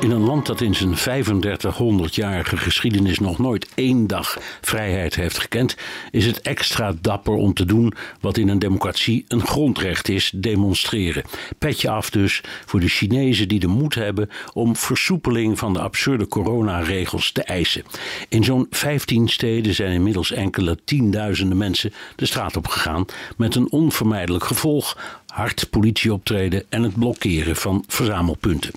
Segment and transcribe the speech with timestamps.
[0.00, 5.76] In een land dat in zijn 3500-jarige geschiedenis nog nooit één dag vrijheid heeft gekend,
[6.10, 11.22] is het extra dapper om te doen wat in een democratie een grondrecht is: demonstreren.
[11.58, 16.26] Petje af dus voor de Chinezen die de moed hebben om versoepeling van de absurde
[16.26, 17.82] coronaregels te eisen.
[18.28, 23.04] In zo'n 15 steden zijn inmiddels enkele tienduizenden mensen de straat op gegaan
[23.36, 28.72] met een onvermijdelijk gevolg: hard politieoptreden en het blokkeren van verzamelpunten.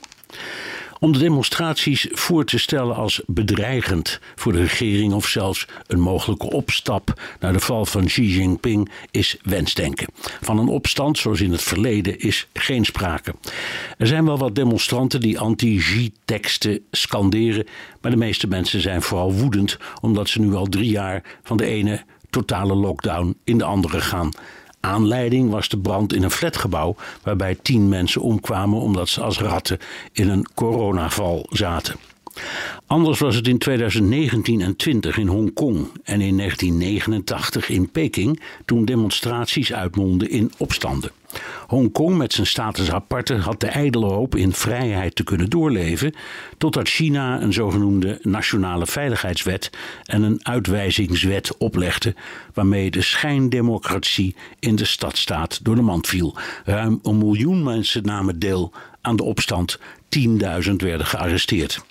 [1.03, 6.52] Om de demonstraties voor te stellen als bedreigend voor de regering of zelfs een mogelijke
[6.52, 10.08] opstap naar de val van Xi Jinping is wensdenken.
[10.41, 13.33] Van een opstand zoals in het verleden is geen sprake.
[13.97, 17.67] Er zijn wel wat demonstranten die anti-Xi-teksten scanderen,
[18.02, 21.66] maar de meeste mensen zijn vooral woedend omdat ze nu al drie jaar van de
[21.66, 24.31] ene totale lockdown in de andere gaan.
[24.86, 29.80] Aanleiding was de brand in een flatgebouw waarbij tien mensen omkwamen omdat ze als ratten
[30.12, 31.95] in een coronaval zaten.
[32.88, 38.86] Anders was het in 2019 en 20 in Hongkong en in 1989 in Peking toen
[38.86, 41.12] demonstraties uitmondden in opstanden.
[41.67, 46.16] Hongkong met zijn status aparte had de ijdele hoop in vrijheid te kunnen doorleven,
[46.58, 49.70] totdat China een zogenoemde nationale veiligheidswet
[50.03, 52.16] en een uitwijzingswet oplegde,
[52.53, 56.36] waarmee de schijndemocratie in de stadstaat door de mand viel.
[56.66, 59.80] Ruim een miljoen mensen namen deel aan de opstand,
[60.20, 61.81] 10.000 werden gearresteerd.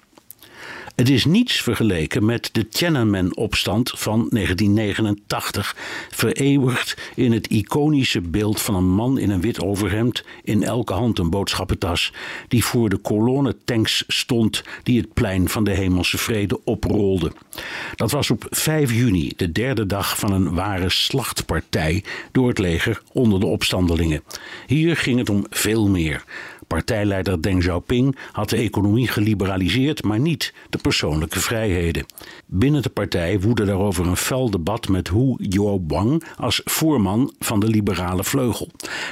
[0.94, 5.76] Het is niets vergeleken met de Tiananmen-opstand van 1989,
[6.10, 11.18] vereeuwigd in het iconische beeld van een man in een wit overhemd, in elke hand
[11.18, 12.12] een boodschappentas,
[12.48, 17.32] die voor de kolonne tanks stond die het plein van de Hemelse Vrede oprolde.
[17.94, 23.02] Dat was op 5 juni, de derde dag van een ware slachtpartij door het leger
[23.12, 24.22] onder de opstandelingen.
[24.66, 26.24] Hier ging het om veel meer.
[26.66, 32.06] Partijleider Deng Xiaoping had de economie geliberaliseerd, maar niet de persoonlijke vrijheden.
[32.46, 37.66] Binnen de partij woedde daarover een fel debat met Hu Jiobang als voorman van de
[37.66, 38.68] liberale vleugel.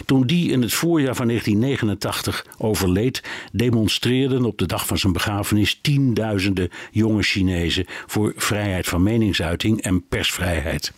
[0.07, 3.23] Toen die in het voorjaar van 1989 overleed,
[3.53, 10.07] demonstreerden op de dag van zijn begrafenis tienduizenden jonge Chinezen voor vrijheid van meningsuiting en
[10.09, 10.93] persvrijheid.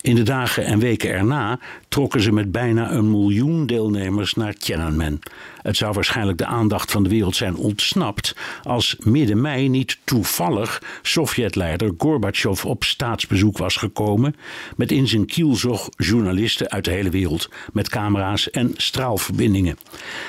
[0.00, 1.58] In de dagen en weken erna
[1.98, 5.18] trokken ze met bijna een miljoen deelnemers naar Tiananmen.
[5.62, 10.82] Het zou waarschijnlijk de aandacht van de wereld zijn ontsnapt als midden mei niet toevallig
[11.02, 14.36] Sovjetleider Gorbachev op staatsbezoek was gekomen
[14.76, 19.76] met in zijn kielzog journalisten uit de hele wereld met camera's en straalverbindingen.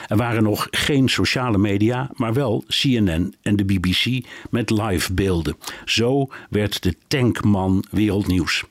[0.08, 5.58] Er waren nog geen sociale media, maar wel CNN en de BBC met live beelden.
[5.86, 8.64] Zo werd de tankman wereldnieuws.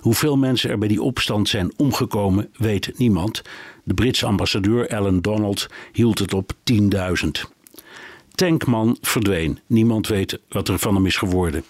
[0.00, 3.42] Hoeveel mensen er bij die opstand zijn omgekomen, weet niemand.
[3.84, 6.80] De Britse ambassadeur Alan Donald hield het op 10.000.
[8.34, 9.58] Tankman verdween.
[9.66, 11.64] Niemand weet wat er van hem is geworden.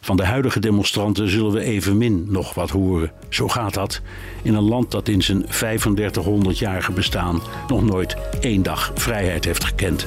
[0.00, 3.12] Van de huidige demonstranten zullen we evenmin nog wat horen.
[3.28, 4.00] Zo gaat dat
[4.42, 10.06] in een land dat in zijn 3500-jarige bestaan nog nooit één dag vrijheid heeft gekend.